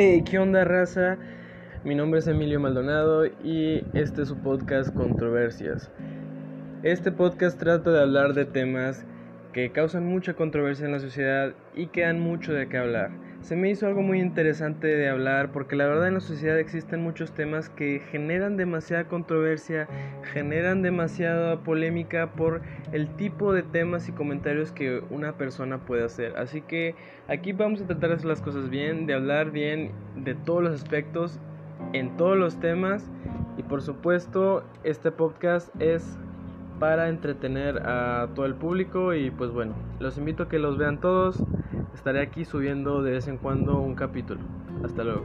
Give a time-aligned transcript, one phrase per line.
[0.00, 1.18] Hey, ¿qué onda raza?
[1.82, 5.90] Mi nombre es Emilio Maldonado y este es su podcast Controversias.
[6.84, 9.04] Este podcast trata de hablar de temas
[9.52, 13.10] que causan mucha controversia en la sociedad y que dan mucho de qué hablar
[13.40, 17.02] se me hizo algo muy interesante de hablar porque la verdad en la sociedad existen
[17.02, 19.88] muchos temas que generan demasiada controversia,
[20.32, 22.62] generan demasiada polémica por
[22.92, 26.36] el tipo de temas y comentarios que una persona puede hacer.
[26.36, 26.94] Así que
[27.28, 30.74] aquí vamos a tratar de hacer las cosas bien, de hablar bien de todos los
[30.74, 31.38] aspectos,
[31.92, 33.08] en todos los temas
[33.56, 36.18] y por supuesto este podcast es
[36.78, 41.00] para entretener a todo el público y pues bueno, los invito a que los vean
[41.00, 41.42] todos.
[41.98, 44.40] Estaré aquí subiendo de vez en cuando un capítulo.
[44.84, 45.24] Hasta luego.